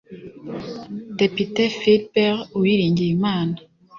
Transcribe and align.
Depite 1.19 1.63
Philbert 1.77 2.41
Uwiringiyimana 2.55 3.57